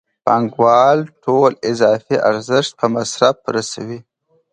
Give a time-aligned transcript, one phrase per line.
[0.25, 3.99] پانګوال ټول اضافي ارزښت په مصرف رسوي